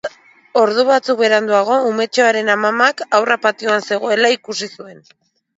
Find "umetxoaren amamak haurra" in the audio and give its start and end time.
1.89-3.39